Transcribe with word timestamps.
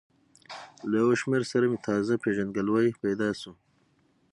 له 0.89 0.95
یو 1.03 1.11
شمېر 1.21 1.43
سره 1.51 1.65
مې 1.71 1.77
تازه 1.87 2.13
پېژندګلوي 2.23 2.89
پیدا 3.03 3.29
شوه. 3.39 3.55